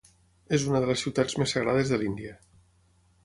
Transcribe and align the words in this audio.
És 0.57 0.63
una 0.69 0.79
de 0.85 0.89
les 0.91 1.03
ciutats 1.03 1.37
més 1.41 1.53
sagrades 1.57 1.91
de 1.93 1.99
l'Índia. 2.05 2.33